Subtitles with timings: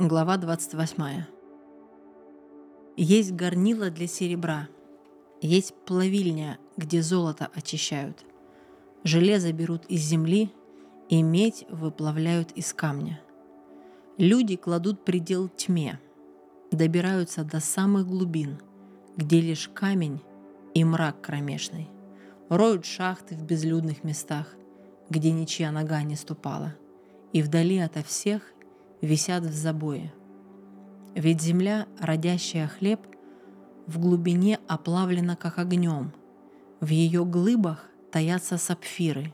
[0.00, 1.24] Глава 28.
[2.96, 4.68] Есть горнило для серебра.
[5.40, 8.24] Есть плавильня, где золото очищают.
[9.02, 10.52] Железо берут из земли
[11.08, 13.20] и медь выплавляют из камня.
[14.18, 15.98] Люди кладут предел тьме,
[16.70, 18.60] добираются до самых глубин,
[19.16, 20.22] где лишь камень
[20.74, 21.88] и мрак кромешный.
[22.48, 24.54] Роют шахты в безлюдных местах,
[25.10, 26.76] где ничья нога не ступала,
[27.32, 28.42] и вдали ото всех
[29.00, 30.12] висят в забое.
[31.14, 33.00] Ведь земля, родящая хлеб,
[33.86, 36.12] в глубине оплавлена как огнем.
[36.80, 39.32] В ее глыбах таятся сапфиры,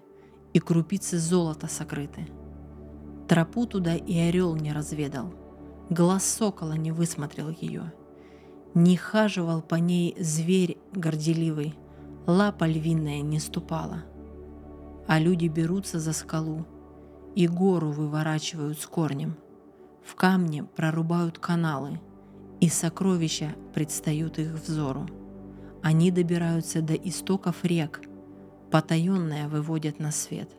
[0.52, 2.28] и крупицы золота сокрыты.
[3.28, 5.34] Тропу туда и орел не разведал,
[5.91, 7.92] глаз сокола не высмотрел ее.
[8.74, 11.74] Не хаживал по ней зверь горделивый,
[12.27, 14.05] лапа львиная не ступала.
[15.06, 16.64] А люди берутся за скалу
[17.34, 19.36] и гору выворачивают с корнем–
[20.04, 22.00] в камне прорубают каналы,
[22.60, 25.06] и сокровища предстают их взору.
[25.83, 28.02] Они добираются до истоков рек,
[28.70, 30.50] потаенное выводят на свет.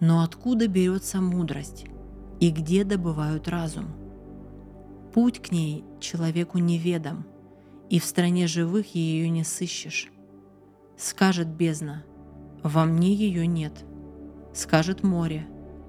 [0.00, 1.86] Но откуда берется мудрость
[2.40, 3.86] и где добывают разум?
[5.14, 7.24] Путь к ней человеку неведом,
[7.88, 10.10] и в стране живых ее не сыщешь.
[10.98, 12.04] Скажет бездна,
[12.62, 13.84] во мне ее нет.
[14.52, 15.46] Скажет море,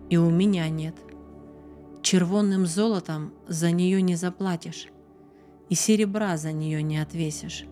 [0.10, 0.96] и у меня нет
[2.08, 4.88] червонным золотом за нее не заплатишь,
[5.68, 7.66] и серебра за нее не отвесишь.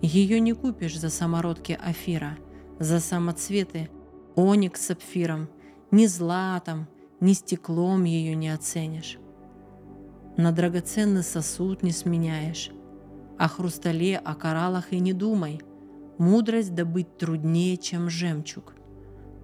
[0.00, 2.38] Ее не купишь за самородки Афира,
[2.78, 3.90] за самоцветы,
[4.34, 5.50] оникс с сапфиром,
[5.90, 6.88] ни златом,
[7.20, 9.18] ни стеклом ее не оценишь.
[10.38, 12.70] На драгоценный сосуд не сменяешь,
[13.38, 15.60] о хрустале, о кораллах и не думай.
[16.16, 18.72] Мудрость добыть труднее, чем жемчуг.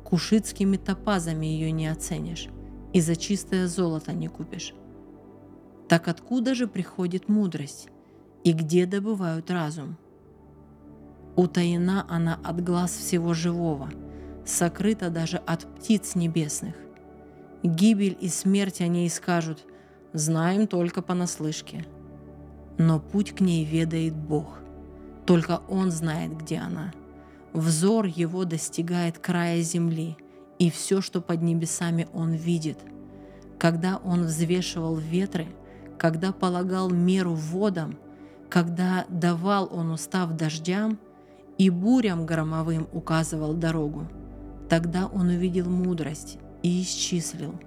[0.04, 2.48] Кушитскими топазами ее не оценишь
[2.92, 4.74] и за чистое золото не купишь.
[5.88, 7.88] Так откуда же приходит мудрость
[8.44, 9.96] и где добывают разум?
[11.36, 13.90] Утаена она от глаз всего живого,
[14.44, 16.74] сокрыта даже от птиц небесных.
[17.62, 19.64] Гибель и смерть о ней скажут,
[20.12, 21.86] знаем только понаслышке.
[22.76, 24.58] Но путь к ней ведает Бог.
[25.26, 26.92] Только Он знает, где она.
[27.52, 30.16] Взор его достигает края земли–
[30.62, 32.78] и все, что под небесами он видит.
[33.58, 35.48] Когда он взвешивал ветры,
[35.98, 37.98] когда полагал меру водам,
[38.48, 41.00] когда давал он устав дождям
[41.58, 44.06] и бурям громовым указывал дорогу,
[44.68, 47.60] тогда он увидел мудрость и исчислил,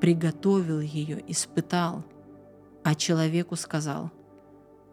[0.00, 2.04] приготовил ее, испытал,
[2.84, 4.12] а человеку сказал,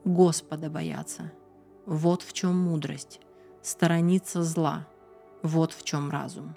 [0.05, 1.31] Господа бояться,
[1.85, 3.19] вот в чем мудрость,
[3.61, 4.87] сторониться зла,
[5.43, 6.55] вот в чем разум.